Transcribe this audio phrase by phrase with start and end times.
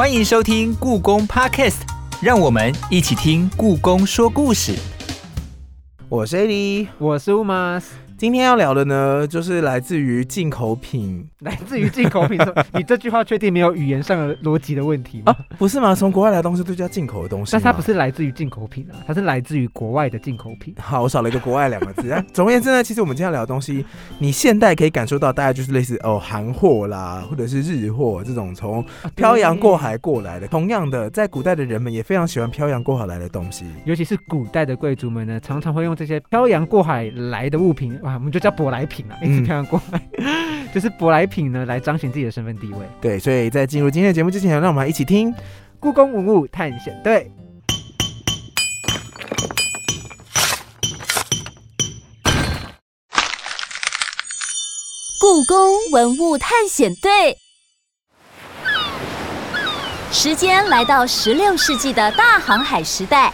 [0.00, 1.82] 欢迎收听故宫 Podcast，
[2.22, 4.74] 让我们一起听故宫说故事。
[6.08, 7.82] 我是 AD，我是 Umas，
[8.20, 12.38] 今天要聊的呢，就是来自于进口品 来自于进口品。
[12.74, 15.34] 你这句话确定没有语言上的逻辑的问题吗？
[15.56, 15.94] 不是吗？
[15.94, 20.74] 从国外来的东西都叫进口的东西吗，但它不是来自于进口品啊，它是来自于国外的进口品。
[20.78, 22.14] 好，我少了一个国外两个字。
[22.30, 23.82] 总而言之呢，其实我们今天要聊的东西，
[24.18, 28.84] 你现代可以感受到，大概就是类似哦韩货啦，或者是日货这种从
[29.16, 30.46] 漂洋过海过来的。
[30.46, 40.02] 同样的，在古代的人们也非常喜欢漂洋过海来的东西，尤其是古代的贵族们呢，常常会用这些漂洋过海来的物品，哇，我们就叫舶来品啊，一直漂洋过海，
[40.74, 42.78] 就是舶来品呢，来彰显自己的身份地位。
[43.00, 45.32] 对，所以在进入今天的节目之前，让我们一起听
[45.78, 47.30] 故宫文物探险队。
[55.20, 57.36] 故宫文物探险队，
[60.10, 63.32] 时间来到十六世纪的大航海时代，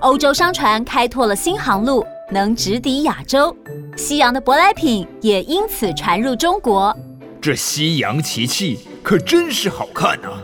[0.00, 3.54] 欧洲商船开拓了新航路，能直抵亚洲，
[3.96, 6.96] 西洋的舶来品也因此传入中国。
[7.40, 10.42] 这西洋奇器可真是好看啊！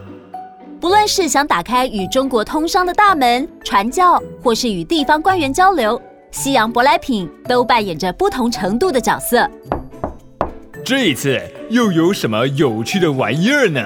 [0.78, 9.50] 不论是想打开与中国通商的大门、传教，或是与地方官员交流，西洋舶来品都扮演着不同程度的角色。
[10.84, 13.82] 这一次又有什么有趣的玩意儿呢？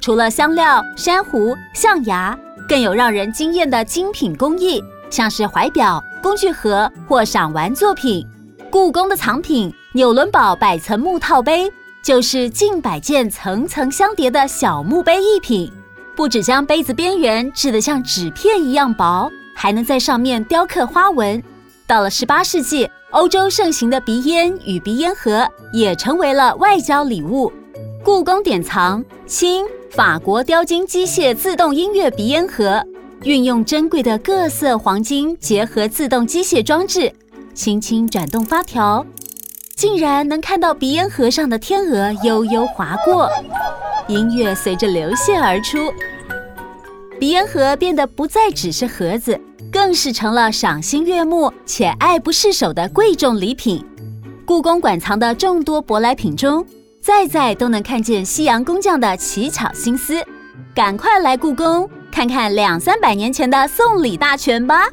[0.00, 2.36] 除了香料、珊瑚、象牙，
[2.68, 8.26] 更有让人惊艳的精品工艺，像是怀表、工具盒或赏玩作品。
[8.68, 11.70] 故宫的藏品纽伦堡百层木套杯，
[12.02, 15.70] 就是近百件层层相叠的小墓碑艺品。
[16.16, 21.40] 不只将杯子边缘制得像纸片一样薄，还能在上面雕刻花纹。
[21.86, 22.90] 到了十八世纪。
[23.12, 27.50] 欧洲盛行的鼻烟与鼻烟盒也成为了外交礼物。
[28.04, 32.82] 故宫典藏清法国雕金机械自动音乐鼻烟盒，
[33.22, 37.12] 运用珍贵的各色黄金结合自动机械装置，
[37.54, 39.04] 轻轻转动发条，
[39.74, 43.28] 竟然能看到鼻烟盒上的天鹅悠悠划过，
[44.06, 45.92] 音乐随着流泻而出，
[47.18, 49.40] 鼻烟盒变得不再只是盒子。
[49.72, 53.84] 更是成了赏心悦目且爱不释手的贵重礼品。
[54.46, 56.64] 故宫馆藏的众多舶来品中，
[57.02, 60.24] 在在都能看见西洋工匠的奇巧心思。
[60.74, 64.88] 赶快来故宫看看两三百年前的送礼大全吧！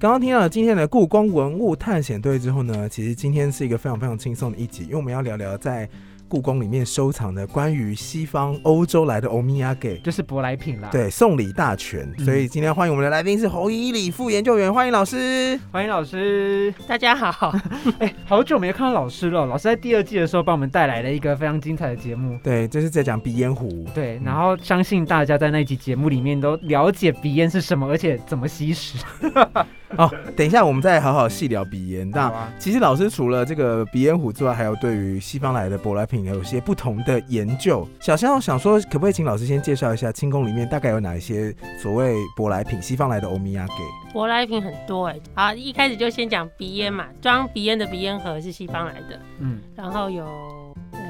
[0.00, 5.88] 刚刚听到了今天的故宫文物探险队之后呢，其实今天是一个非常非常轻松的一集，因为我们要聊聊在。
[6.34, 10.88] 故宫里面收藏的关于西方欧洲来的欧米亚给，就是舶来品啦。
[10.90, 12.12] 对，送礼大全。
[12.24, 17.54] 所以今天欢迎我们的来宾是侯以礼副研究员，欢迎老师，欢迎老师，大家好。
[18.00, 19.46] 哎，好久没有看到老师了。
[19.46, 22.36] 老师在第二季的时候帮我们带来了一个非常精彩的节目。
[22.42, 23.86] 对，就是在讲鼻烟壶。
[23.94, 28.98] 对，然后相信大家在那集节目里面都了解鼻烟是什么，而且怎么吸食。
[29.98, 32.08] 哦，等一下，我们再好好细聊鼻烟。
[32.10, 37.86] 那其实老师除了这个鼻烟壶之外，还有对于西方来的舶来品有些不同的研究。
[38.00, 42.80] 小香想说，可不可以请老师先介绍一下清宫里面大概有哪一些所谓舶来品？
[42.82, 45.16] 西方来的欧米亚给舶来品很多哎。
[45.34, 50.24] 好，一开始就先讲鼻烟嘛，装鼻烟的鼻烟盒是西方来的，嗯，然后有
[50.92, 51.00] 呃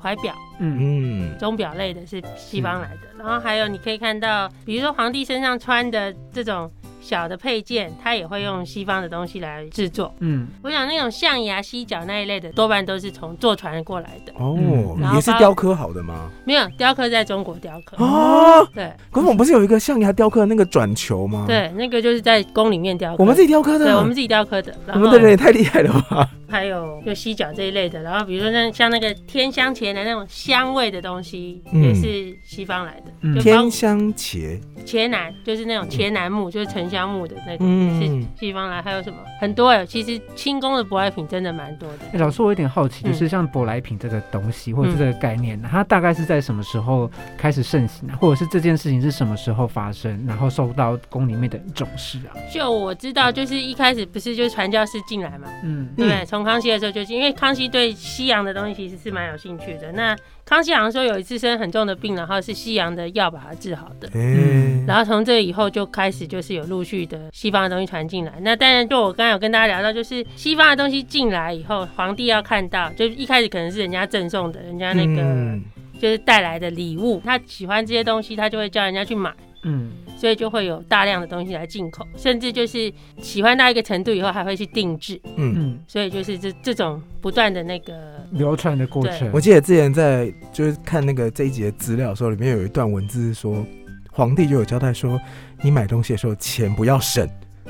[0.00, 6.70] 怀表，嗯嗯，钟表类的是西方来的，然后还有你可以看到，比如说皇帝身上穿的这种。
[7.04, 10.12] 小的配件，它也会用西方的东西来制作。
[10.20, 14.32] 嗯，我想那种象牙、犀角那一类的，多半都是从坐船过来的。
[14.36, 16.30] 哦，也是雕刻好的吗？
[16.46, 18.02] 没有，雕刻在中国雕刻。
[18.02, 18.90] 哦，对。
[19.10, 21.44] 可是我们不是有一个象牙雕刻那个转球吗？
[21.46, 23.16] 对，那个就是在宫里面雕刻。
[23.18, 23.84] 我们自己雕刻的。
[23.84, 24.74] 对，我们自己雕刻的。
[24.94, 26.30] 我们的人也太厉害了吧！
[26.54, 33.40] 还有就犀角这一类的，然后比如说像像那个天香茄的那种香味的东西，也是西方来的。
[33.40, 38.80] 天香茄，茄楠就是那种茄楠木，就是沉香木的那种，是西方来。
[38.80, 42.18] 还有什么很多哎，其实清宫的舶来品真的蛮多的。
[42.18, 48.14] 老师，我有点好奇，就是像舶来品这个东西或者这个概念，它大概是在什么时候开始盛行呢？
[48.20, 52.36] 或者是这件事情是什么时候发生，然后受到宫里面的重视啊？
[52.52, 56.24] 就我知道，就是一开始不是就传教士进来嘛，嗯，对不对？
[56.26, 59.90] 从康熙的时候就，因为康熙对西洋的东西其实是蛮有兴趣的。
[59.92, 64.08] 那康熙好像说有一次生很重的病，然后是西洋的药把它治好的。
[64.14, 68.34] 嗯，然后从这以后就开始就是有陆续的西方的东西传进来。
[68.40, 75.58] 那当然，就我刚刚有跟大家聊到，就是西方的东西进来以后，皇帝要看到，就一开始可能是人家赠送的，人家那个
[75.98, 79.32] 就是带来的礼物，他喜欢这些东西，他就会叫人家去买。
[79.64, 85.20] 嗯，所以就会有大量的东西来进口，甚至就是喜欢到一个程度以后，还会去定制。
[85.36, 87.92] 嗯嗯，所以就是这这种不断的那个
[88.30, 89.30] 流传的过程。
[89.32, 93.66] 我记得之前在就是看那个这一集的资料的时候，里面有一段文字是说，
[94.12, 95.20] 皇帝就有交代说，
[95.62, 97.28] 你买东西的时候钱不要省，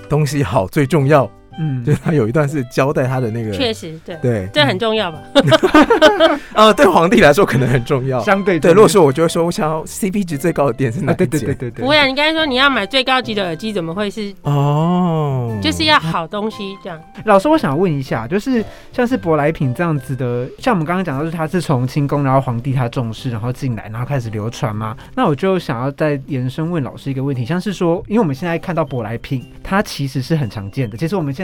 [0.09, 1.31] 东西好最重要。
[1.59, 5.19] 嗯， 就他有一段是交代他的那个，确实对对，这很重要吧？
[6.55, 8.73] 啊，对皇帝来说可能很重要，相对对。
[8.73, 11.13] 如果说我就会说，我想要 CP 值最高的店是哪？
[11.15, 11.83] 对对对对对。
[11.83, 15.57] 不会啊，你刚才说你要买最高级的耳机，怎么会是哦？
[15.63, 17.01] 就是要好东西这样。
[17.25, 24.97] 老师，我想问一下，就是像是舶来品这样子的，像我们刚刚讲到，是他是从清宫，然后皇帝他重视，然后进来，然后开始流传嘛？
[25.15, 31.44] 那我就想要再延伸问老师一个问题，像是说，因为我们现在看到舶来品，它其实是很常见的，其实我们现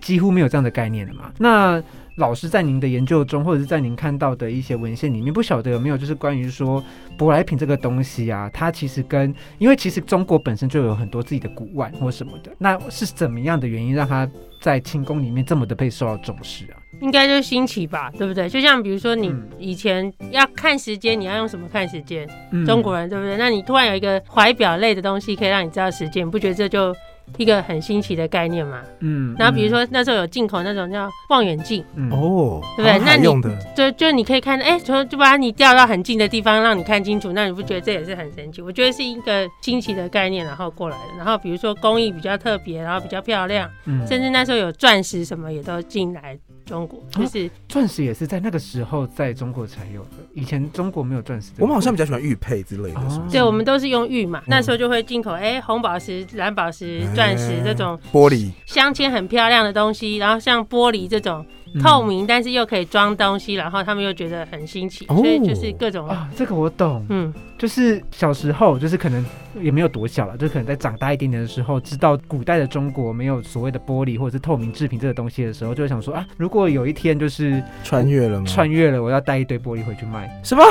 [0.00, 0.30] 几乎。
[0.30, 1.32] 没有这样的概念了嘛？
[1.38, 1.82] 那
[2.14, 6.80] 老师在您的研究中，或者是在您看到的一些文献里面，不晓得有没有就是关于说
[7.18, 8.48] 舶来品这个东西啊？
[8.54, 14.28] 它其实跟因为其实中国本身就有很多自己的古玩或什么的，那是怎么样的原因让它
[14.60, 16.78] 在清宫里面这么的被受到重视啊？
[17.00, 18.48] 应该就是新奇吧，对不对？
[18.48, 22.28] 就像比如说你以前要看时间，你要用什么看时间？
[22.64, 23.36] 中国人对不对？
[23.36, 26.94] 那你突然有一个怀表类的东西可以让你知道时间，你不觉得这就？
[27.36, 32.98] 一个很新奇的概念嘛，嗯，然后比如说那时候有进口那种叫望远镜，哦，对不对？
[33.04, 33.26] 那你
[33.74, 38.60] 就就你可以看，哎，从就把你调到很近的地方让你看清楚，那你不觉得这也是很神奇？
[38.60, 41.16] 我觉得是一个新奇的概念，然后过来的。
[41.16, 43.68] 然后比如说工艺比较特别，然后比较漂亮，
[44.06, 46.38] 甚至那时候有钻石什么也都进来。
[46.64, 51.50] 中国就是钻石也是在那个时候在中国才有的，以前中国没有钻石。
[51.58, 54.42] 我们好像比较喜欢玉佩之类的，对，我们都是用玉嘛。
[54.46, 61.44] 那时候就会进口哎红宝石、蓝宝石、钻石这种玻璃镶嵌很漂亮的东西，然后像玻璃这种。
[61.82, 69.24] 透明，但是又可以装东西，然后他们又觉得很新奇，所以就是各种啊，这个我懂，嗯，就是小时候，就是可能
[69.60, 80.64] 也没有多小了，就可能在长大一点点的时候，知道古代的中国没有所谓的玻璃或者是透明制品这个东西的时候，就会想说啊，如果有一天就是穿越了，穿越了，我要带一堆玻璃回去卖， 是吗？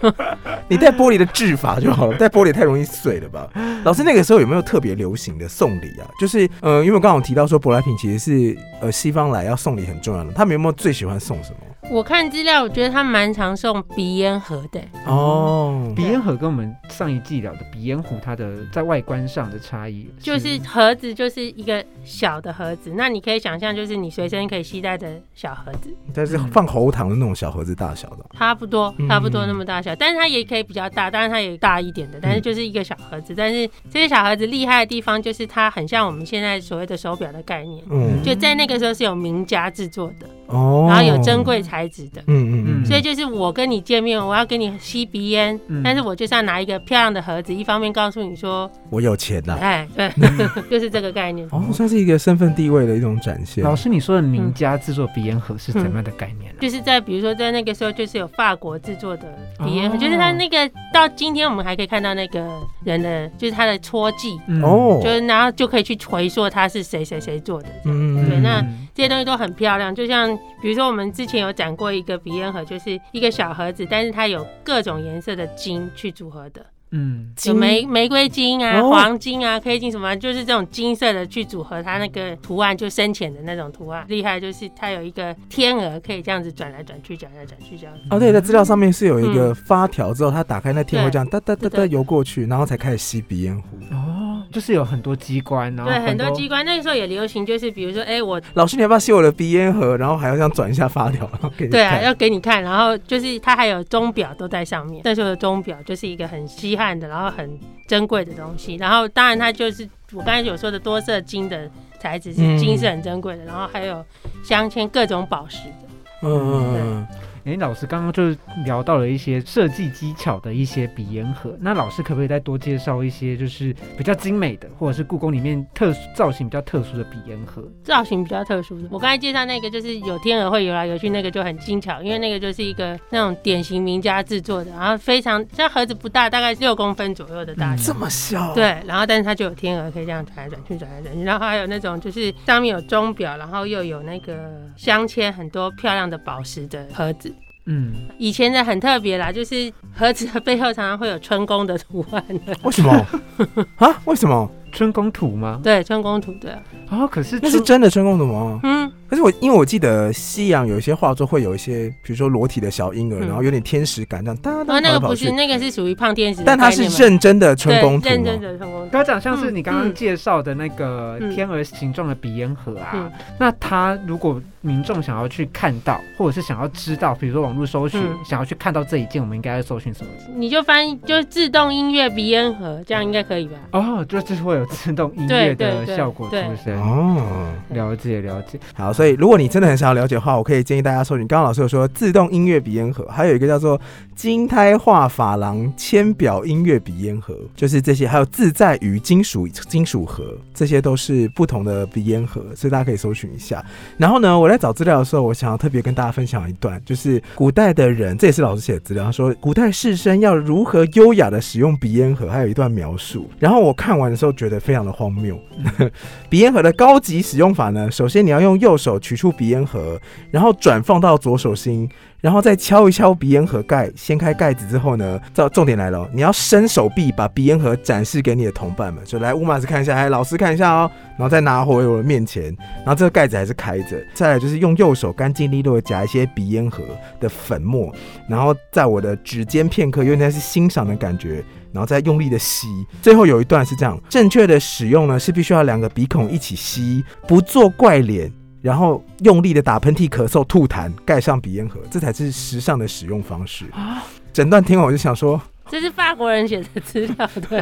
[0.68, 3.50] 你带玻璃的制法就好了，带玻璃太容易碎了吧？
[3.84, 6.08] 老师那个时候有没有特别流行的送礼啊？
[6.20, 11.71] 就是呃，因为我刚刚提到说舶来品其实是呃西方来要送礼很重要他们有没有最喜欢送什么？
[11.92, 15.92] 我看资料，我觉得他蛮常送鼻烟盒的哦。
[15.94, 33.34] 鼻烟盒跟我们上一季聊的鼻烟壶，它的在外观上的差异，就是盒子就是一个小的盒子，那你可以想象，就是你随身可以携带的小盒子，但是放喉糖的那种小盒子大小的，差不多，差不多那么大小，但是它也可以比较大，当然它也大一点的，但是就是一个小盒子。
[33.36, 40.26] 但是这些小盒子厉害的地方，就是它很像我们现在所谓的手表的概念，嗯，就在那个时候是有名家制作的。
[40.46, 50.10] 哦，然后有珍贵材质的，嗯嗯嗯，所以就是我跟你见面，我要跟你吸鼻烟，但是我就是要拿一个漂亮的盒子，一方面告诉你说我有钱呐，哎，对，
[50.70, 51.46] 就是这个概念。
[51.50, 53.62] 哦，算是一个身份地位的一种展现。
[53.64, 56.54] 老师，你说的名家制作鼻烟盒是怎么样的概念？
[56.60, 59.26] 就是在比如说在那个时候，就是有法国制作的
[59.64, 62.46] 鼻烟盒，就是他那个到今天我们还可以看到那个
[62.84, 68.60] 人的，就是他的戳记，哦，就是然后就可以去回溯他是谁谁谁做的，嗯，对，那
[68.94, 70.38] 这些东西都很漂亮，就像。
[70.62, 76.66] 比如说，我们之前有讲过一个鼻烟盒，就是一个小盒子，但是它有各种颜色的金去组合的。
[76.90, 84.04] 嗯，有玫玫瑰金啊、黄金啊、黑金什么，就是这种金色的去组合它那个图案，就深浅的那种图案。
[84.08, 87.94] 厉害就是它有一个天鹅，可以这样子转来转去、转来转去这样。
[88.10, 93.78] 哦，对，在资料上面是有一个发条之后，它打开那天会这样哒哒哒哒游过去，然后才开始吸鼻烟壶。
[93.90, 96.64] 哦，就是有很多机关，然后对很多机关。
[96.64, 99.96] 那个时候也流行，就是比如说，哎，我老师你要不要吸我的鼻烟盒？
[99.96, 102.62] 然后还要这样转一下发条，然后给对啊，要给你看。
[102.62, 105.02] 然后就是它还有钟表都在上面。
[105.04, 107.58] 那时候的钟表就是一个很稀罕的，然后很。
[107.88, 111.68] 珍贵的东西，然后当然它就是我刚才有说的多色金的
[112.00, 114.02] 材质，是金是很珍贵的，然后还有
[114.42, 115.74] 镶嵌各种宝石的，
[116.22, 117.06] 嗯嗯。
[117.44, 127.62] 哎，老师刚刚就是聊到了一些设计技巧的一些笔烟盒，那老师可不可以再多介绍一些，就是比较精美的，或者是故宫里面特造型比较特殊的笔烟盒？
[127.82, 138.54] 造型比较特殊的，我刚才介绍那个就是有天鹅会游来游去，那个就很精巧，因为那个就是一个那种典型名家制作的，然后非常，这盒子不大，大概六公分左右的大小，这么小？
[138.54, 147.31] 对，然后但是它就有天鹅可以这样转来转去，转来转去，然后还有那种就是上面有钟表，然后又有那个镶嵌很多漂亮的宝石的盒子。
[147.66, 152.56] 嗯，以前的很特别啦，就是盒子的背后常常会有春宫的图案的。
[152.64, 152.90] 为什么
[153.76, 154.02] 啊？
[154.04, 155.60] 为什么春宫图吗？
[155.62, 156.50] 对，春宫图对。
[156.88, 158.58] 啊，可是那是真的春宫图吗？
[158.64, 164.64] 嗯，但是我因为我记得西洋有一些画作会有一些，比如说裸体的小婴儿，然后有点天使感这样。
[164.66, 168.88] 哦，那个不是，那个是属于胖天使，但它是认真的春宫图，认真的春宫图。
[168.90, 174.40] 它长像是你刚刚介绍的那个天鹅形状的鼻烟盒啊，那它如果。
[174.64, 180.10] 民众想要去看到，或者是想要知道，比如说网络搜寻，想要去看到这一件，我们应该要搜寻什么？
[180.36, 183.58] 你就翻，就自动音乐鼻烟盒，这样应该可以吧？
[183.72, 186.76] 哦，就就是会有自动音乐的效果出现。
[186.78, 188.56] 哦，了解了解。
[188.72, 191.26] 好，所以所以如果你真的很想要了解的话，我可以建议大家搜寻。
[191.26, 193.80] 刚刚老师有说自动音乐鼻烟盒，还有一个叫做
[194.14, 203.60] 金胎画珐琅铅表音乐鼻烟盒，就是这些，还有自在于金属金属盒，这些都是不同的鼻烟盒，所以大家可以搜寻一下。
[203.98, 204.52] 然后呢，我。
[204.52, 209.02] 在找资料的时候，我想要特别跟大家分享一段，就是古代的人，这也是老师写的资料。
[209.02, 213.30] 他说，古代士绅要如何优雅的使用鼻烟盒，还有一段描述。
[213.38, 215.40] 然后我看完的时候，觉得非常的荒谬。
[216.28, 221.88] 鼻烟盒的高级使用法呢，首先你要用右手取出鼻烟盒，然后转放到左手心。
[222.20, 232.44] 然后再敲一敲鼻烟盒盖，掀开盖子之后呢，到重点来了，你要伸手臂把鼻烟盒展示给你的同伴们，就来乌马斯看一下，来老师看一下哦，然后再拿回我的面前，
[232.76, 236.84] 然后这个盖子还是开着，再来就是用右手干净利落的夹一些鼻烟盒
[237.18, 237.92] 的粉末，
[238.28, 242.68] 然后在我的指尖片刻，因为那是欣赏的感觉，然后再用力的吸，
[243.02, 248.32] 最后有一段是这样，正确的使用呢是必须要两个鼻孔一起吸，不做怪脸。
[248.62, 254.02] 然后用力的打喷嚏、咳嗽、吐痰，盖上鼻烟盒，这才是时尚的使用方式啊！
[254.32, 255.40] 整段听完我就想说。
[255.68, 257.58] 这是法国人写的资料，对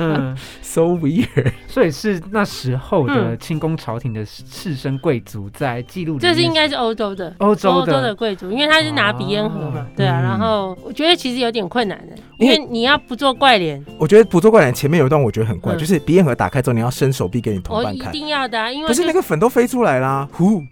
[0.63, 1.53] ，so weird。
[1.69, 6.19] 所以是那时候的清宫朝廷的士绅贵族在记录。
[6.19, 10.21] 这是应该是欧洲的，欧洲的贵族，因为他是拿鼻烟盒嘛，对啊。
[10.21, 13.85] 然后我觉得其实有点困难的，因为你要不做怪脸。
[13.99, 20.65] 我觉得不做怪脸，前面有一段我觉得很怪，就是鼻烟盒打开之后，你要伸手臂给你同伴看，一定要的，因为不是那个粉都飞出来啦，呼。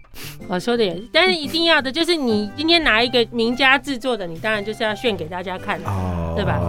[0.47, 5.79] 我说的也是，但是一定要的，就是你 今天拿一个名家制作的，你当然就是要炫给大家看，
[6.35, 6.59] 对吧？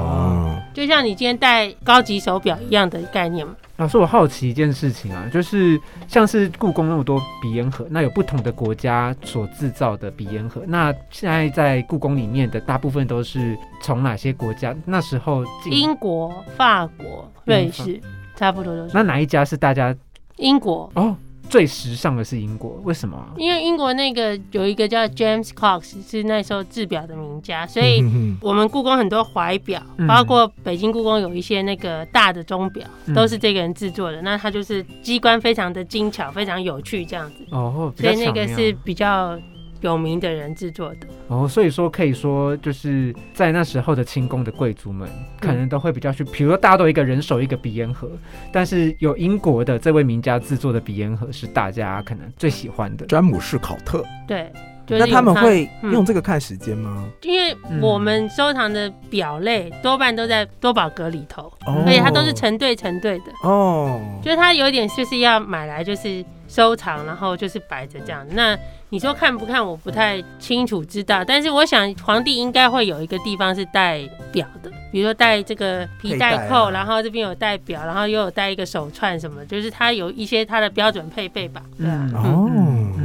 [0.72, 3.56] 就像你今天戴高级手表一样的概念嘛。
[3.80, 14.76] 老师，我好奇一件事情啊，就是像是故宫那么多鼻烟盒，那有不同的国家所制造的鼻烟盒，那现在在故宫里面的大部分都是从哪些国家？
[14.84, 17.98] 那时候英国、法国、瑞士，
[18.36, 18.90] 差不多都是。
[18.92, 19.96] 那哪一家是大家？
[20.36, 21.16] 英国哦。
[21.50, 23.22] 最时尚的是英国，为什么？
[23.36, 28.02] 因为英国那个有一个叫 James Cox，是那时候制表的名家，所以
[28.40, 34.22] 我们故宫很多怀表，包括北京故宫有一些那个大的钟表，都是这个人制作的。
[34.22, 37.44] 那他就是机关非常的精巧，非常有趣这样子。
[37.50, 39.38] 哦，所以那个是比较。
[39.80, 41.06] 有名的人制作的。
[41.28, 45.08] 哦，所以说可以说就是在那时候的清宫的贵族们，
[45.40, 48.10] 可能都会比较去，比如说大家都一个人手一个鼻烟盒，
[48.52, 54.04] 但是有英国的这位名家制作的鼻烟盒是大家可能最喜欢的，詹姆士考特。
[54.26, 54.50] 对，
[54.86, 57.08] 那他们会用这个看时间吗？
[57.22, 61.52] 因为我们收藏的表类多半都在多宝格里头，
[61.84, 63.26] 所以它都是成对成对的。
[63.44, 68.58] 哦，就是它有点就是要买来就是收藏，然后就是摆着这样那。
[68.92, 69.64] 你说看不看？
[69.64, 74.00] 我不太清楚知道，但是我想皇帝应该会有一个地方是戴
[74.32, 81.62] 表的，比如说戴这个皮带扣，然后这边有戴表，然后又有戴一个手串什么，就是他有一些他的标准配备吧。
[81.78, 82.50] 嗯哦，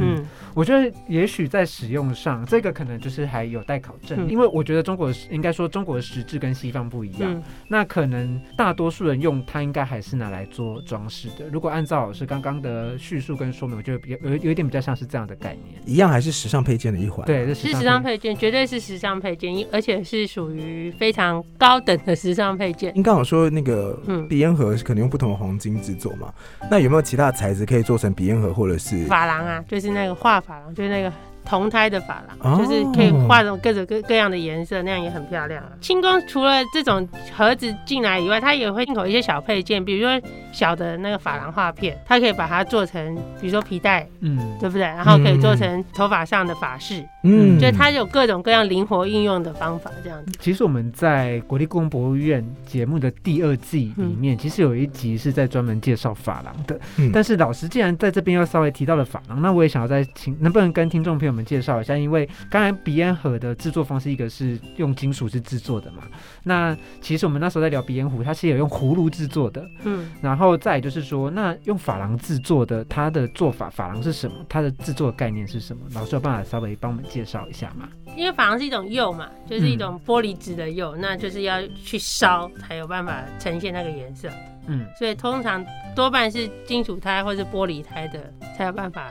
[0.00, 0.26] 嗯。
[0.56, 7.42] 我觉得也许在使用上，这个可能就是还有待考证，因为我觉得中国应该说中国的实质跟西方不一样。
[7.68, 11.46] 那可能大多数人用它，应该还是拿来做装饰的。
[11.52, 17.26] 如果按照老师刚刚的叙述跟说明，我觉得比较有有一点比较像是这样的概念，一样还是时尚配件的一环。
[17.26, 22.94] 对，是时尚配件，绝对是时尚配件，而且是属于非常高等的时尚配件。
[22.94, 26.32] 您刚好说那个鼻烟盒是可能用不同的黄金制作嘛？
[26.70, 29.62] 那有没有其他材质可以做成鼻烟盒，或者是珐琅啊？
[29.68, 30.42] 就是那个画。
[30.46, 31.12] 法郎就是那个
[31.46, 35.62] 铜胎的珐琅，就是可以画这种各种各各样的颜色，那样也很漂亮。
[35.62, 40.20] 啊清宫除了这种盒子进来以外，它也会进口一些小配件，比如说
[40.52, 44.82] 小的那个珐琅画片，它可以把它做成，比如说皮带，嗯，对不对？
[44.82, 50.32] 然后可以做成头发上的发饰，嗯，就它有各种各样灵活应用的方法，这样子。
[50.40, 56.80] 其实我们在国立故宫博物院节目的第二季里面，其实有一集是在专门介绍珐琅的。
[57.12, 61.35] 但是老师既然在这边又稍微提到了珐琅，那我也想要再请，能不能跟听众朋友。
[61.36, 66.04] 我们介绍一下，因为刚才鼻烟盒的制作方式，一个是用金属是制作的嘛。
[66.44, 69.68] 那其实我们那时候在聊鼻烟壶，它是有用葫芦制作的。
[69.84, 74.36] 嗯，然后再就是说，那用珐琅制作的，它的做法，珐琅是什么？
[74.48, 75.82] 它的制作概念是什么？
[75.92, 77.86] 老师有办法稍微帮我们介绍一下吗？
[78.16, 84.30] 因为珐琅是一种釉嘛，就是一种玻璃质的釉，那就是要去烧才有办法呈现那个颜色。
[84.66, 89.10] 嗯，所以通常多半是金属胎或是玻璃胎的才有办法。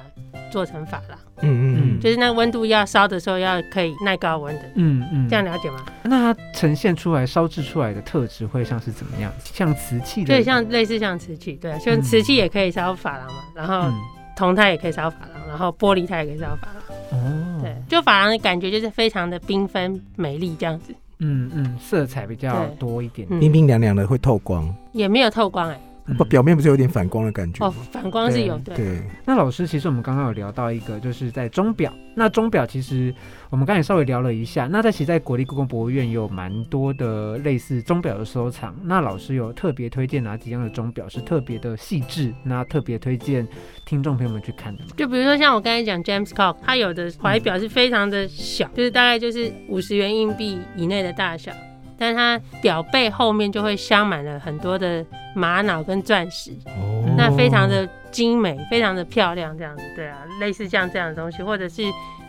[0.52, 1.20] 做成珐琅。
[1.42, 4.62] 嗯嗯嗯，就是那温度要烧的时候要可以耐高温的。
[4.76, 5.86] 嗯嗯，这样了解吗？
[6.04, 9.32] 那它呈现出来烧制出来的特质会像是怎么样？
[9.44, 10.28] 像瓷器的？
[10.28, 13.92] 对，像类似像瓷器，对，像瓷器也可以烧珐琅嘛，然后
[14.38, 16.76] 铜胎也可以烧珐琅，然后玻璃它也可以烧珐琅。
[17.12, 20.94] 哦，对，就珐琅的感觉就是非常的缤纷美丽这样子。
[21.20, 24.74] 嗯嗯，色彩比较多一点，冰冰凉凉的，会透光。
[24.92, 25.80] 也没有透光哎。
[26.18, 28.76] 不，表面不是有点反光的感觉哦，反光是有的。
[28.76, 31.92] 对，那老师，其实我们刚刚有聊到一个，就是在钟表。
[32.14, 33.14] 那钟表其实
[33.50, 34.68] 我们刚才稍微聊了一下。
[34.68, 38.76] 那在其实，在国立故宫博物院有蛮多的类似钟表的收藏。
[38.84, 42.32] 那老师有特别推荐哪几样的钟表是特别的细致？
[42.44, 43.46] 那特别推荐
[43.84, 44.90] 听众朋友们去看的吗？
[44.96, 51.52] 就比如说像我刚才讲 James Cock，他有的怀表是非常的小，就是大概就是五十元硬币以内的大小。
[51.98, 57.04] 但是它表背后面就会镶满了很多的玛瑙跟钻石，哦。
[57.18, 61.84] 那非常的精美，非常的漂亮，这样子，对啊，类似像这样的东西，或者是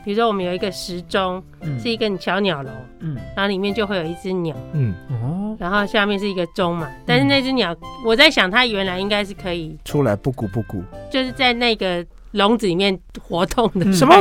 [0.05, 1.43] 比如说我们有一个时钟，
[1.83, 12.07] 是一个小鸟笼，嗯，然后里面就会有一只鸟，嗯，哦，然后下面是一个钟嘛，但是那只鸟，我在想它原来应该是可以出来不鼓不鼓，就是在那个。
[12.33, 14.15] 笼子里面活动的什么？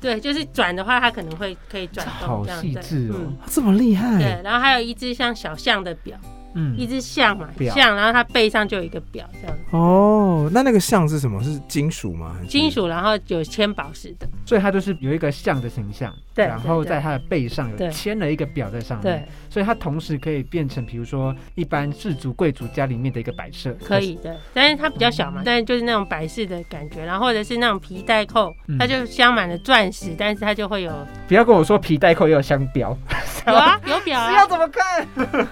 [0.00, 3.08] 对，就是转的话，它可能会可以转动，这样子。
[3.12, 4.18] 哦，这么厉害。
[4.18, 6.18] 对，然后还有一只像小象的表。
[6.54, 9.56] 嗯，一只象嘛，象，然后它背上就有一个表，这样。
[9.70, 11.42] 哦，那那个象是什么？
[11.42, 12.36] 是金属吗？
[12.48, 16.12] 金属，然后有铅宝石的，所以它就是有一个象的形象。
[16.34, 19.18] 对，然后在它的背上有签了一个表在上面。
[19.18, 23.74] 对，所以它同时可以变成，比如说一般氏族贵族家里面的一个摆设。
[23.84, 30.90] 可以的，但是它比较小嘛，但是就是那种摆饰的感觉，然后或者是那种皮带扣，它就镶满了钻石，但是它就会有。
[31.28, 32.96] 不要跟我说皮带扣也有镶表。
[33.46, 34.32] 有啊，有表啊。
[34.40, 35.06] 要怎么看？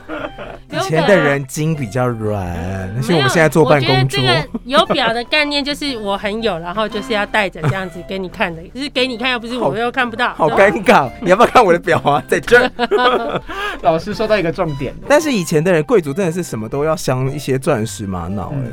[0.89, 4.20] 以前的人筋比较软，那是我们现在坐办公桌。
[4.20, 11.08] 这个有表的概念就是我很有，然后就是要带着这样子给你看的，就是给你看，又不是我又看不到，好尴尬。
[11.22, 12.22] 你要不要看我的表啊？
[12.28, 12.70] 在这。
[13.82, 18.68] 老师说到一个重点，但是以前的人贵族真的是什么都要镶一些钻石玛瑙哎。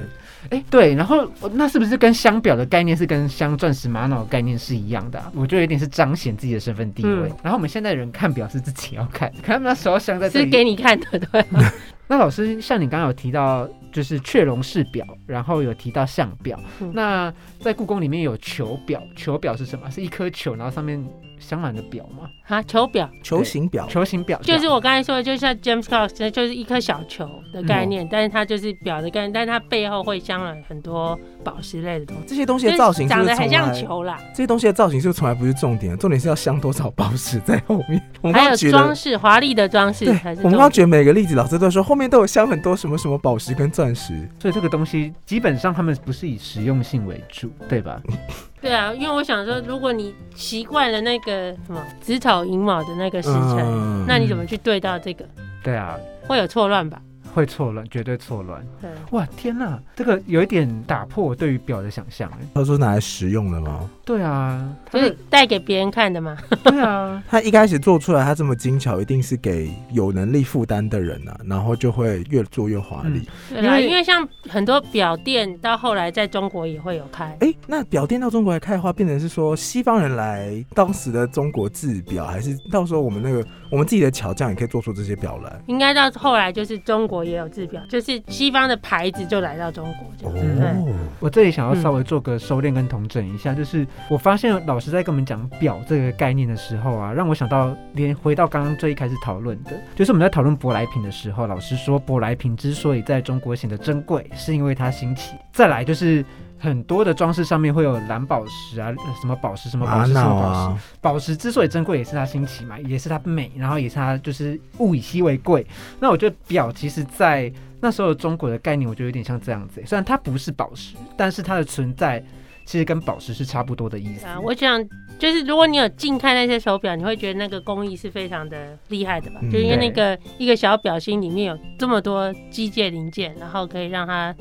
[0.49, 5.23] 哎，对，然后那是不是跟镶表的概念是跟镶钻石玛瑙的概念是一样的？
[5.35, 7.29] 我觉得有点是彰显自己的身份地位。
[7.43, 11.45] 然后我们现在人看表是自己要看， 可他们那时候镶在这里是给你看的，对。
[12.09, 16.57] 那老师像你刚刚有提到，就是雀龙式表，然后有提到象表。
[16.93, 19.91] 那在故宫里面有球表，球表是什么？
[19.91, 21.05] 是一颗球，然后上面。
[21.39, 22.29] 镶满的表吗？
[22.47, 32.23] 啊，球表，球形表，球形表，就是我刚才说的，就像 James Cos，就是一颗小球的概念，但是它就是表的概念，但是它背后会镶了很多宝石类的东西。
[32.27, 34.17] 这些东西的造型长得很像球啦。
[34.33, 35.97] 这些东西的造型是不是从来不是重点？
[35.97, 38.01] 重点是要镶多少宝石在后面。
[38.33, 40.37] 还有装饰，华丽的装饰对。
[40.43, 48.01] 我们刚举每个例子，老师都说后面都有镶很多什么什么宝石跟钻石，所以这个东西基本上他们不是以实用性为主，对吧？
[48.59, 55.25] 对啊，因为我想说，如果你习惯了那个什么子丑寅卯的那个时辰，那你怎么去对到这个？
[55.63, 55.95] 对啊，
[56.27, 57.01] 会有错乱吧？
[57.37, 58.65] 会错乱，绝对错乱。
[58.81, 62.27] 对，哇，天哪，这个有一点打破我对于表的想象。
[62.31, 63.87] 哎，他说拿来实用的吗？
[64.03, 66.35] 对啊，就是带给别人看的嘛？
[66.63, 73.29] 对啊，他一开始做出来，他这么精巧，一定是给有能力负担的人啊，然后就会越做越华丽。
[73.51, 77.37] 对啊，因为像很多表店到后来在中国也会有开。
[77.41, 85.61] 哎，那表店到中国来开的话，变成是说西方人来当时的中国制表，还是到时候我们那个我们自己的巧匠也可以做出这些表来？
[85.67, 87.26] 应该到后来就是中国。
[87.27, 90.57] 也有制表，就是西方的牌子就来到中国这样。
[90.59, 105.35] 对，我这里想要稍微做个收敛跟统整一下，就是我发现老师在跟我们讲表这个概念的时候啊，让我想到连回到刚刚最一开始讨论的，就是我们在讨论舶来品的时候，老师说舶来品之所以在中国显得珍贵，是因为它兴起。
[105.51, 106.23] 再来就是。
[106.59, 108.91] 很多的装饰上面会有蓝宝石啊，
[109.21, 110.81] 什么宝石什么宝石什么宝石。
[110.99, 115.65] 宝石之所以珍贵，也是它新奇嘛，也是它美，然后也是它就是物以稀为贵。
[115.99, 119.81] 那我觉得表其实，在那时候中国的概念，我觉得有点像这样子。
[119.85, 122.23] 虽然它不是宝石，但是它的存在
[122.65, 124.25] 其实跟宝石是差不多的意思。
[124.25, 124.83] 啊，我想
[125.19, 129.39] 就是如果你有近看那些手表，你会觉得那个工艺是非常的厉害的吧？
[129.51, 134.35] 就因为那个一个小表芯里面有这么多机械零件，然后可以让它。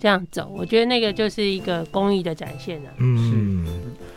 [0.00, 2.90] 这样走，我觉得那个就是一个公益的展现了。
[2.96, 3.66] 嗯，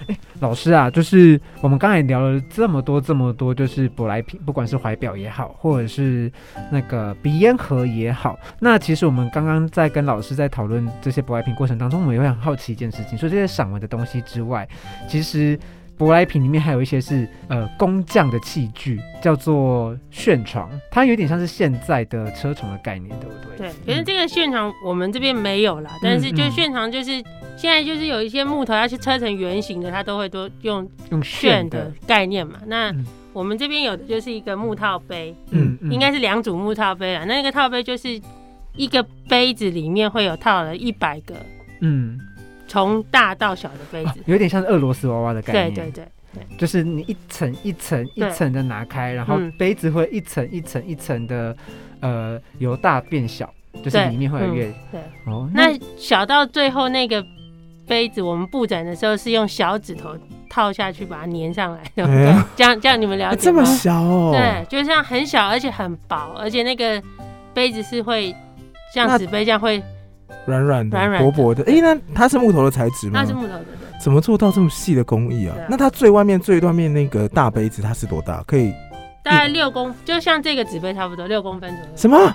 [0.08, 6.32] 哎，老师啊，就是我们刚才聊了这么多这么多，就是舶来品，不管是怀表也好，或者是
[6.72, 14.66] 那个鼻烟盒也好，那其实我们刚刚在跟老师在讨论这些舶来品过程当中，我们也会很好奇一件事情，说这些赏文的东西之外，
[15.10, 15.60] 其实。
[16.04, 23.70] 舶来品里面还有一些是呃工匠的器具，叫做旋床，它有点像是现在的车床的概念，对不对？
[23.70, 27.12] 对，可是这个旋床我们这边没有啦，但是就旋床就是
[27.56, 31.92] 现在就是有一些木头要去车成圆形的，它都会多用用旋的。
[32.06, 32.60] 概念嘛。
[32.68, 32.94] 那
[33.32, 37.26] 我们这边有的就是一个木套杯，嗯，应该是两组木套杯了。
[37.26, 38.20] 那个套杯就是
[38.76, 41.36] 一个杯子里面会有套了一百个，
[41.82, 42.20] 嗯，
[42.74, 45.74] 从大到小的杯子，有点像俄罗斯娃娃的概念。
[45.76, 51.56] 对对对对，就是你一层一层一层的拿开，然后杯子会一层一层一层的，
[52.00, 53.48] 呃，由大变小，
[53.84, 55.48] 就是里面会越对哦。
[55.54, 57.24] 那小到最后那个
[57.88, 60.18] 杯子，我们布展的时候是用小指头。
[60.50, 63.42] 套下去把它粘上来的，这样这样你们了解吗？
[63.42, 67.02] 这么小哦，对，就像很小而且很薄，而且那个
[67.56, 68.32] 杯子是会
[68.94, 69.82] 像纸杯这样会
[70.46, 71.64] 软软的、软软薄薄的。
[71.66, 73.20] 哎，那它是木头的材质吗？
[73.22, 73.66] 它是木头的，
[74.02, 75.56] 怎么做到这么细的工艺啊？
[75.70, 78.44] 那它最外面最外面那个大杯子它是多大？
[78.48, 78.74] 可以
[79.24, 81.92] 大概六公，就像这个纸杯差不多六公分左右。
[81.96, 82.34] 什么？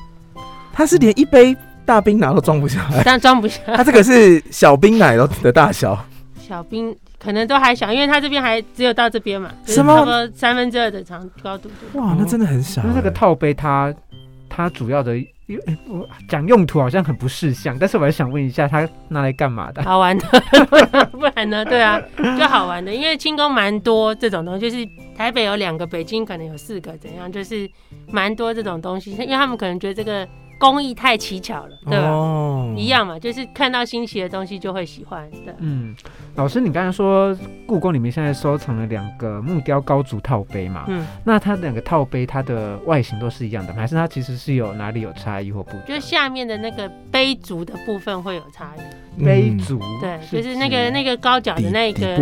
[0.73, 3.03] 它是连一杯大冰奶都装不下来？
[3.07, 3.61] 但装不下。
[3.75, 5.99] 它这个是小冰奶的的大小。
[6.39, 6.97] 小冰。
[7.21, 10.07] 可能都还小，因为它这边还只有到这边嘛，什么？
[10.33, 11.69] 三分之二的长高度。
[11.95, 12.81] 哇，那真的很小。
[12.85, 13.93] 那这个套杯，它
[14.49, 15.17] 它主要的
[15.89, 19.83] 我讲用途好像很不适相，但是我还想问一下，它拿来干嘛的？
[19.83, 20.27] 好玩的，
[21.13, 21.65] 不然呢？
[21.65, 22.01] 对啊，
[22.39, 27.31] 就好玩的，因为轻功蛮多这种东西，就是台北有两个，北京可能有四个，怎样？
[27.31, 27.71] 就是
[28.11, 30.27] 蛮多这种东西，因为他们可能觉得这个。
[30.59, 32.75] 工艺太奇巧了，对吧？
[32.77, 35.55] 一样嘛，就是看到新奇的东西就会喜欢对。
[35.59, 35.95] 嗯，
[36.35, 40.85] 老师，你刚才说故宫里面现在收藏了两个木雕高足套杯嘛？
[40.89, 45.77] 嗯，那它两个套杯它的外形都是一样的，还是它其实是有哪里有差异或不？
[45.87, 49.25] 就下面的那个杯足的部分会有差异。
[49.25, 52.17] 杯足，对，就是那个那个高脚的那个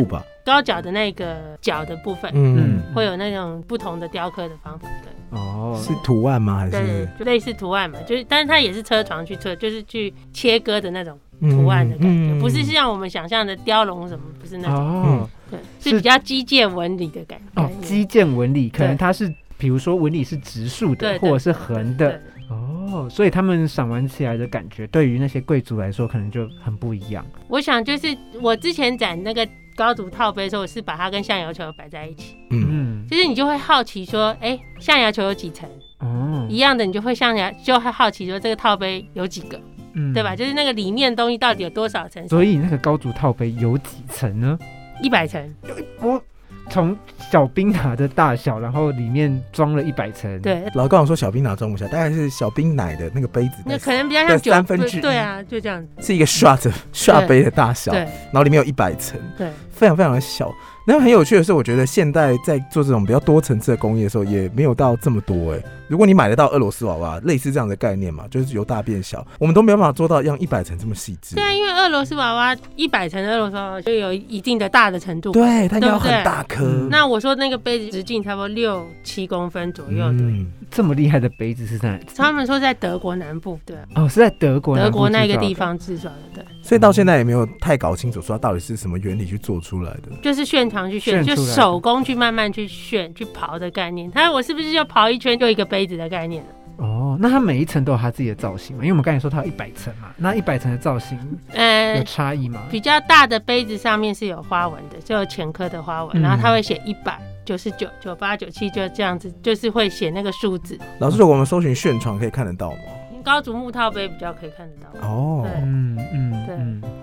[0.44, 4.88] 高脚的那个脚的部分，嗯，会有那种不同的雕刻的方法。
[5.02, 5.12] 对。
[5.36, 6.56] 哦，是图案吗？
[6.58, 7.98] 还是就类似图案嘛？
[8.06, 14.74] 就是，但是它也是车床去车，就是去切割的那种图案的感觉，不是像我们想象的雕龙什么，不是那种。
[14.74, 17.62] 哦，对，是比较基建纹理的感觉。
[17.62, 22.20] 哦，基建纹理，可能它是，比如说纹理是直竖的，或者是横的。
[22.48, 27.24] 哦，所以他们赏玩起来的感觉，对于那些贵族来说，可能就很不一样。
[27.48, 29.46] 我想，就是我之前展那个。
[29.76, 32.34] 高足套杯的时候，我是把它跟象牙球摆在一起。
[32.50, 35.68] 嗯，就是你就会好奇说，哎，象牙球有几层？
[36.00, 39.60] 哦，一样的，你就会象牙就会好奇说，这个套杯有几个？
[39.92, 40.34] 嗯，对吧？
[40.34, 42.26] 就是那个里面东西到底有多少层？
[42.28, 44.58] 所以那个高足套杯有几层呢？
[45.02, 45.54] 一百层。
[46.00, 46.20] 我。
[46.68, 46.96] 从
[47.30, 50.40] 小冰拿的大小，然后里面装了一百层。
[50.40, 60.52] 对，老高我说小冰拿装不下，大概是小冰奶的那个杯子，那可能比较像三分之对啊，就这样，是一个 shot shot 杯的大小，对，然后里面有一百层，对，非常非常的小。
[60.88, 65.60] 那很有趣的是，我觉得现代在做这种比较多层次的工业的时候，也没有到这么多哎。
[65.88, 71.34] 如果你买得到俄罗斯娃娃，类似这样的概念嘛，就是由大变小，我们都没有办法做到让一百层这么细致。
[71.34, 76.64] 对啊，因为俄罗斯娃娃一百层的俄罗斯娃娃就有一定的大的程度，对，它要很大颗。
[76.88, 80.22] 那我说那个杯子直径差不多六七公分左右的，
[80.70, 82.00] 这么厉害的杯子是在？
[82.16, 86.44] 他们说在德国南部，对，哦，是在德国，德国那个地方制造的，对。
[86.66, 94.10] 所以到现在也没有太搞清楚，说它到底是什么原理去做出来的，就是炫长去炫，就手工去慢慢去炫去刨的概念。
[94.10, 96.48] 它我是不是就刨一圈就一个杯子的概念呢？
[96.78, 98.82] 哦，那它每一层都有它自己的造型嘛？
[98.82, 101.16] 因为我们刚才说它有一百层嘛，那一百层的造型，
[101.52, 102.60] 呃，有差异吗？
[102.68, 110.76] 比较大的杯子上面是有花纹的，就有前科的花纹，然后它会写一百九十九九八九七，就这样子，就是会写那个数字。
[110.98, 112.78] 老师，如果我们搜寻炫床可以看得到吗？
[113.24, 115.08] 高足木套杯比较可以看得到。
[115.08, 115.95] 哦，嗯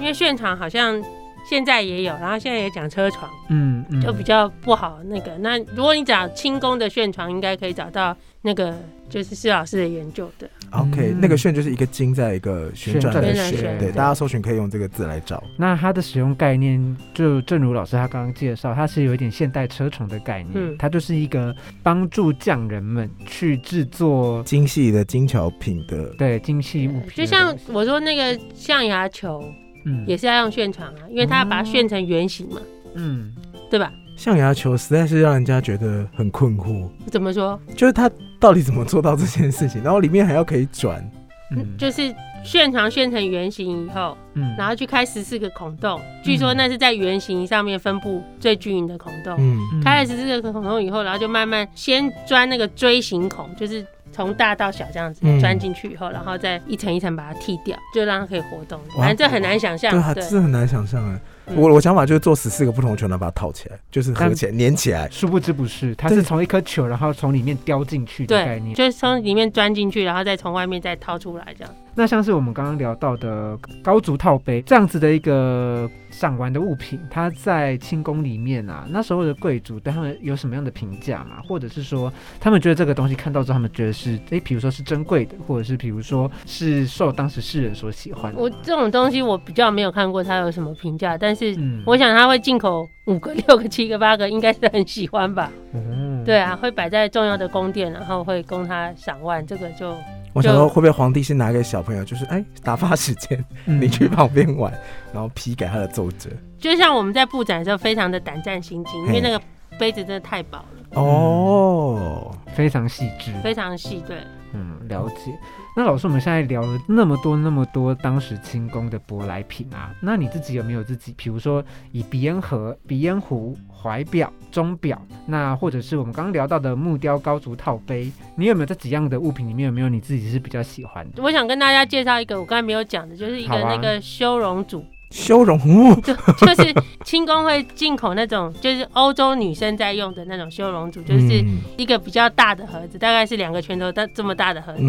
[0.03, 1.01] 因为炫床好像。
[1.45, 5.37] 现在也有，然后现在也讲车床，嗯，就比较不好那个。
[5.39, 8.73] 那如果你找轻功的旋床，应该可以找到那个
[9.09, 10.49] 就是施老师的研究的。
[10.71, 15.43] OK，那个旋就是一个金在一个旋转的旋，对，大家搜寻可以用这个字来找。
[15.57, 27.09] 那它的使用概念，就正如老师他刚刚介绍，它是有一点现代车床的概念，嗯，它就是一个帮助匠人们去制作精细的精巧品的，对，精细物品。
[27.13, 29.43] 就像我说那个象牙球。
[29.85, 32.61] 嗯，也是要用旋床啊，因为它要把它旋成圆形嘛，
[32.95, 33.33] 嗯，
[33.69, 33.91] 对吧？
[34.15, 36.87] 象牙球实在是让人家觉得很困惑。
[37.07, 37.59] 怎么说？
[37.75, 39.83] 就是它到底怎么做到这件事情？
[39.83, 41.03] 然后里面还要可以转，
[41.51, 53.85] 嗯，就是炫床旋成圆形以后，嗯，然后去开十四个孔洞，据说那是在圆形上面分布最均匀的孔洞，嗯，开了十四个孔洞以后，然后就慢慢先钻那个锥形孔，就是。
[54.13, 58.79] 从大到小这样子钻进去以后，然后再一层一层把它剃掉，就让它可以活动。
[58.95, 61.19] 反正这很难想象，对，是很难想象哎。
[61.55, 65.09] 我我想法就是做十四个不同的球，然后把它套起来，就是合起来、粘起来。
[65.11, 71.73] 殊不知不是，它是从一颗球，然后从里面叼进去的概念，就是从里面钻进去，然后再从外面再掏出来这样。
[71.95, 81.41] 那像是我们刚刚聊到的高足套杯这样子的一个赏玩的物品，它在清宫里面啊，那时候的贵族对他们有什么样的评价嘛？
[81.43, 88.31] 或者是说，他们觉得这个东西看到之后，他们觉得是诶，比如说是珍贵的，或者是比如说是受当时世人所喜欢。
[88.35, 95.51] 我这种东西我比较没有看过它有什么评价，但是我想他会进口五个、六个、七个、八个，应该是很喜欢吧？
[95.73, 99.95] 嗯，对啊，会摆在重要的宫殿，然后会供他赏玩，这个就。
[100.33, 104.73] 我想说，会不会皇帝是拿给小朋友，就是哎打发时间，你去旁边玩，
[105.13, 106.29] 然后批改他的奏折。
[106.59, 109.41] 就像我们在布展的时候，非常的胆战心惊，因为那个
[109.77, 111.01] 杯子真的太薄了。
[111.01, 114.17] 哦，非常细致，非常细，对，
[114.53, 115.37] 嗯，了解。
[115.75, 131.23] 那老师，我们现在聊了那么多那么多当时清宫的舶来品啊，那你自己有没有自己，比如说以鼻烟盒、鼻烟壶、怀表、钟表，那或者是我们刚刚聊到的木雕高足套杯，你有没有这几样的物品里面有没有你自己是比较喜欢的？
[131.23, 134.85] 我想跟大家介绍一个我刚才没有讲的，就是一个那个修容组。
[135.13, 135.59] 修容
[136.01, 136.73] 就就是
[137.05, 141.45] 轻工会进口那种，就是欧洲女生在用的那种修容组，就是
[141.77, 144.81] 一个比较大的盒子，大概是两个拳头大这么大的盒子，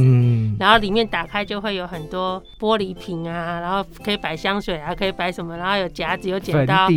[0.59, 6.89] 然后里面打开就会有很多玻璃瓶啊，然后可以摆香水啊，可以摆什么，然后有夹子有剪刀，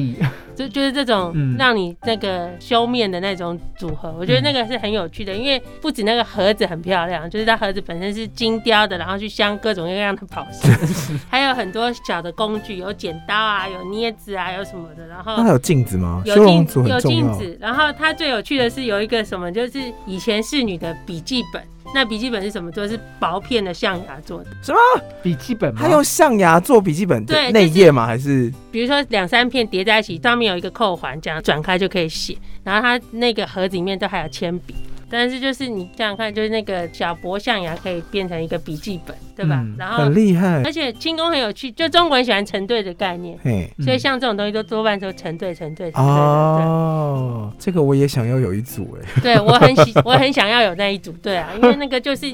[0.56, 10.72] 就就是这种让你那个修面的那种组合，我觉得那个是很有趣的，因为不止那个盒子很漂亮，就是它盒子本身是精雕的，然后去镶各种各样的宝石，
[11.30, 13.16] 还有很多小的工具，有剪。
[13.27, 16.21] 刀啊，有镊子啊，有什么的，然后那还有镜子吗？
[16.25, 17.58] 有镜子，有镜子。
[17.62, 21.62] 然后它最有趣的是有一个什么，就是以前侍女的笔记本。
[21.95, 22.86] 那笔记本是什么做？
[22.86, 24.49] 是薄片的象牙做的。
[24.62, 24.77] 什么
[25.23, 25.73] 笔记本？
[25.73, 27.25] 它用象牙做笔记本？
[27.25, 28.06] 对，内页吗？
[28.06, 32.38] 还是比如说两三片叠在一起，上面有一个扣环，这样转开就可以写。
[32.63, 34.75] 然后它那个盒子里面都还有铅笔。
[35.10, 39.65] 但是就是你想想看，就是那个小薄象牙可以变成一个笔记本，对吧？
[39.78, 43.38] 然后很厉害，而且轻功很有趣，就中国人喜欢成对的概念，
[43.80, 46.04] 所以像这种东西都多半都成对成对成对。
[46.04, 49.22] 哦，这个我也想要有一组哎。
[49.22, 52.26] 对我很喜， 我很想要有那一组，对啊，因为那个就是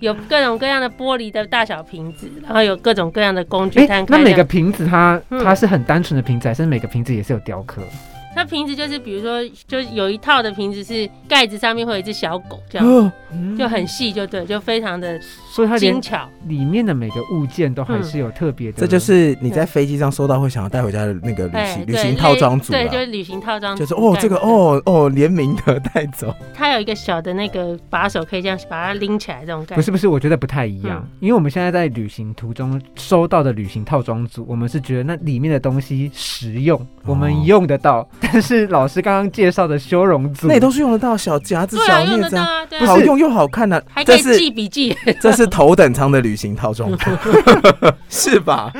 [0.00, 3.86] 有各种各样的玻璃的大小瓶子，然后有各种各样的工具。
[4.08, 7.82] 那每个瓶子它它是很单纯的瓶子，还是每个瓶子也是有雕刻？
[8.36, 13.12] 它瓶子就是，比如说，就有一套的瓶子是盖子上面会有一只小狗，这样
[13.58, 15.18] 就很细，就对，就非常的，
[15.50, 16.28] 所以它精巧。
[16.46, 18.78] 里面的每个物件都还是有特别的。
[18.78, 26.34] 这就是你在飞机上收到会想要带回家的那个旅行旅行套装组，对，就是旅行套装，就是哦，这个哦哦联名的带走。
[26.54, 29.76] 它有一个小的那个把手，可以这样把它拎起来，这种感觉。
[29.76, 38.96] 不是不是，我觉得不太一样，因为我们现在在旅行途中收到的旅行套装组，我们是觉得那里面的东西实用，我们用得到，但是老师。
[39.06, 42.36] 刚刚介绍的修容组，那也都是用得到小夹子、小镊子，
[42.84, 44.96] 好用又好看的，还可以记笔记。
[45.20, 46.90] 这是头等舱的旅行套装，
[48.08, 48.72] 是吧？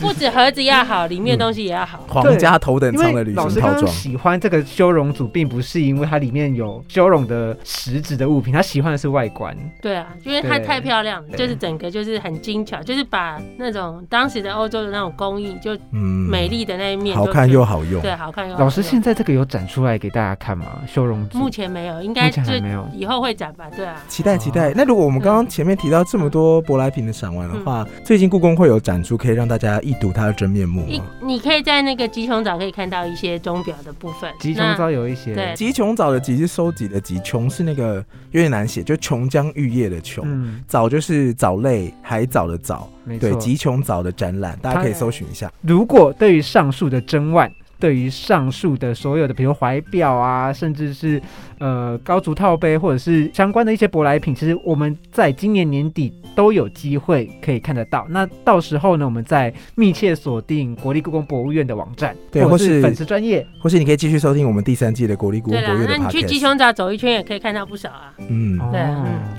[0.00, 1.98] 不止盒子要好，里面东西也要好。
[2.06, 9.56] 皇家头等舱的旅行套装，喜欢这个修容组，并不是因为它里面有修容的实质的物品，他喜欢的是外观。
[9.80, 18.00] 对啊，因为它太漂亮，就是整个就是很精巧，就是把那种当时的欧洲的那种工艺，就美丽的那一面，好看又好用。
[18.02, 18.58] 对，好看又。
[18.58, 19.62] 老师现在这个有展。
[19.72, 20.66] 出来给大家看吗？
[20.86, 23.70] 修容目前没有，应该就没有，以后会展吧？
[23.74, 24.72] 对啊，期待期待。
[24.74, 31.04] 那如果我们刚刚前面提到这么多舶来品的赏玩的话，最近故宫会有展出，可以让大家一睹它的真面目吗？
[31.22, 34.30] 你可以在那个吉琼藻可以看到一些钟表的部分。
[34.40, 45.50] 吉琼藻有一些，对，吉琼藻的吉是收集的吉，琼是那个有点难写，就琼浆玉液的琼，藻就是藻类海藻的藻，对，吉琼藻的展览，大家可以搜寻一下。
[45.62, 47.50] 如果对于上述的真万。
[47.82, 51.20] 对于上述的所有的，比如怀表啊，甚至是
[51.58, 58.06] 呃高足套杯，或者是相关的一些舶来品，其实我们在今年年底都有机会可以看得到。
[58.08, 65.98] 那到时候呢，我们再密切锁定国立故宫博物院的网站，对，或是粉丝专业，或是你可以继续收听我们第三季的国立故宫博物院的。
[65.98, 68.14] 那你去鸡胸岛走一圈也可以看到不少啊。
[68.28, 68.80] 嗯，对，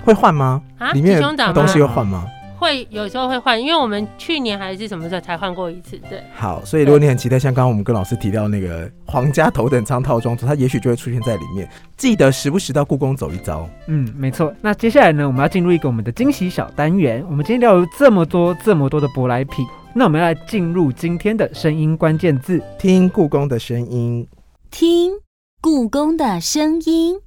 [0.04, 0.62] 会换吗？
[0.78, 1.22] 啊，里面
[1.54, 2.26] 东西会换吗？
[2.64, 6.24] 会有时候会换，因为我们去年还是什么时候才换过一次，对。
[6.34, 11.70] 好，所以如果你很期待，像刚刚我们跟老师提到那个皇家头等舱套装，它也许就会出现在里面。
[11.98, 13.70] 记得时不时到故宫走一遭。
[13.88, 14.54] 嗯，没错。
[14.62, 17.22] 那接下来呢，我们要进入一个我们的惊喜小单元。
[17.30, 24.26] 我们今天聊了这么多这么多的舶来品，那我们要来进入今天的声音关键字，听故宫的声音，
[24.72, 25.12] 听
[25.60, 27.20] 故宫的声音。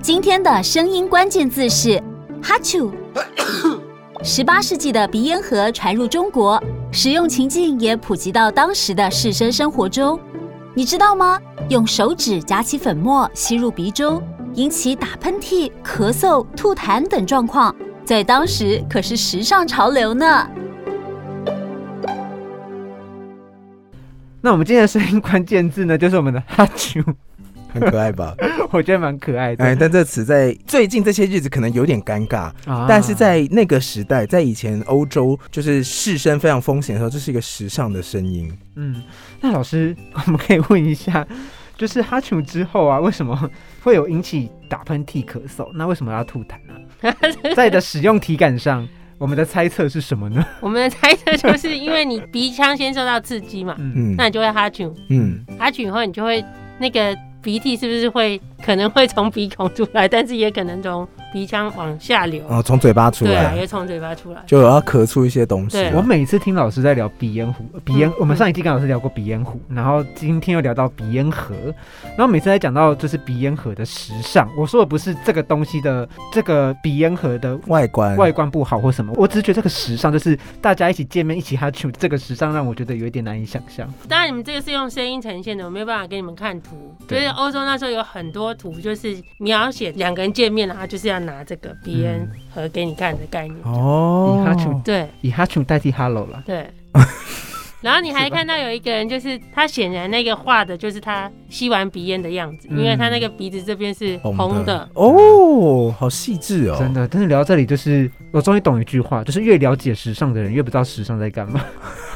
[0.00, 2.00] 今天的声音关键字是
[2.40, 2.90] 哈啾。
[4.22, 10.20] 十八世纪的鼻烟盒传入中国，使用情境也普及到当时的士绅生活中。
[10.74, 11.40] 你知道吗？
[11.70, 14.22] 用手指夹起粉末吸入鼻中，
[14.54, 17.74] 引起打喷嚏、咳嗽、吐痰等状况。
[18.04, 20.46] 在当时可是时尚潮流呢。
[24.42, 27.02] 那我们今天的声音关键字呢，就是我们的哈啾。
[27.72, 28.34] 很可爱吧？
[28.72, 29.64] 我觉得蛮可爱的。
[29.64, 32.52] 哎，但这词在最近这些日子可能有点尴尬，
[32.88, 38.52] 但是在那个时代，在以前欧洲就是士绅非常风险的时候，这是一个时尚的声音。
[38.76, 39.02] 嗯，
[39.40, 41.26] 那老师，我们可以问一下，
[41.76, 43.50] 就是哈楚之后啊，为什么
[43.82, 45.68] 会有引起打喷嚏、咳嗽？
[45.74, 47.14] 那为什么要吐痰呢？
[47.56, 48.86] 在的使用体感上，
[49.18, 50.44] 我们的猜测是什么呢？
[50.60, 56.44] 我们的猜测就是因为你鼻腔先受到刺激嘛，嗯，那你就会哈楚，嗯，哈楚以后你就会
[56.78, 57.16] 那个。
[57.42, 61.06] 鼻涕是不是会可能会从鼻孔出来，但是也可能从。
[61.32, 65.78] 鼻腔往下流，哦，从嘴巴出来，对啊，也从嘴巴出来，就要咳出一些东西。
[65.94, 71.54] 我每次听老师在聊鼻烟壶，鼻咽，我们上一季跟老师聊过鼻烟壶，然后今天又聊到鼻烟盒，
[72.16, 83.88] 然后每次在讲到就是鼻烟盒的时尚，我说的不是这个东西的这个鼻烟盒的外观，外观不好或什么，我只是觉得这个时尚就是大家一起见面一起哈去，这个时尚让我觉得有一点难以想象。
[84.08, 86.94] 当然，你们这个是用声音呈现的，我没有办法给你们看图。
[87.06, 92.00] 就是欧洲那时候有很多图，就是描写两个人见面，然后就是要拿这个鼻。
[92.54, 96.66] 和给你看的概念哦，以哈楚对，以哈楚代替 hello 了，对。
[97.80, 107.06] 然后你还看到有一个人，就是他显然那个画的就是他吸完鼻烟的样子，因为他那个鼻子这边是红的哦，好细致哦，真的。
[107.06, 111.64] 但是聊到这里，就是我终于懂一句话，就是越了解时尚的人，越不知道时尚在干嘛。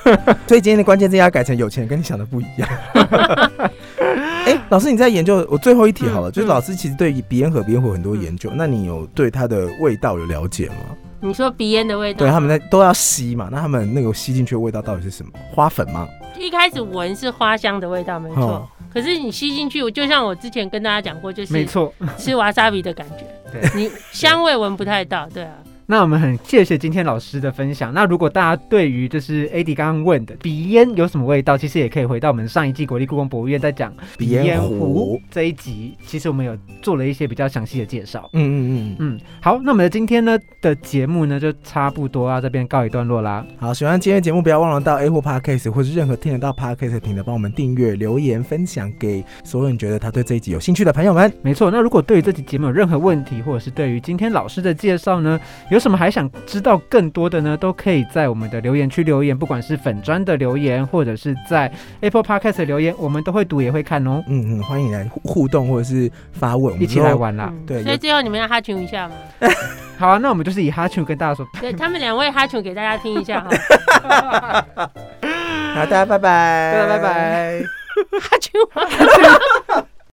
[0.47, 2.69] 所以今天的关键字要改成有钱人跟你想的不一样。
[4.47, 10.75] 哎，老师，你在研究我最后一题好了，就是老师其实对鼻烟和鼻烟壶很多研究，那你有对它的味道有了解吗？
[11.21, 13.49] 你说鼻烟的味道，对他们在都要吸嘛？
[13.51, 15.33] 那他们那个吸进去的味道到底是什么？
[15.51, 16.07] 花粉吗？
[16.39, 18.69] 一开始闻是花香的味道，没错。
[18.93, 25.55] 可是你吸进去，就像我之前跟大家讲过，就是没错，吃瓦萨比的感觉， 对你香味闻不太到，对啊。
[25.87, 27.93] 那我们很谢谢今天老师的分享。
[27.93, 38.31] 那如果大家对于就是 AD 刚刚问的鼻烟有什么味道，其实也可以回到我们上一季国立故宫博物院在讲鼻烟壶这一集，其实我们有做了一些比较详细的介绍。
[38.33, 39.21] 嗯嗯嗯嗯。
[39.43, 43.45] 好，那我们的今天呢的节目呢就差不多要这边告一段落啦。
[43.59, 51.31] 好，喜欢今天节目不要忘了到 A 或 Podcast 或是任何听得到 Podcast 平台帮我们订阅、留言、分享给所有你觉得他对这一集有兴趣的朋友们。
[51.43, 51.71] 没错。
[51.71, 55.39] 那如果对于这集节目有任何问题，或者是对于今天老师的介绍呢？
[55.75, 57.57] 有什么还想知道更多的呢？
[57.57, 61.69] 都可以在我们的留言区留言，不管是粉砖的留言，或者是在
[62.01, 64.23] Apple Podcast 的留言，我们都会读也会看哦。
[64.29, 67.53] 嗯嗯，欢迎来互动或者是发问，一起来玩啦。
[67.67, 69.15] 对，所以最后你们要哈群一下吗？
[69.99, 73.51] 好啊，那我们就是以哈群跟大家说，对他们两位哈群给大家听一下哈。
[75.75, 77.63] 好，大家拜拜， 大家拜拜，
[78.21, 78.53] 哈群。